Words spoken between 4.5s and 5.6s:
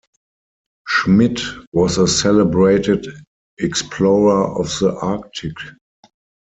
of the Arctic.